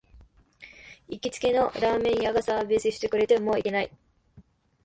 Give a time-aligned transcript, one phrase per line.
[1.09, 3.91] 行きつけのラーメン屋がサービスしてくれて、もう行けない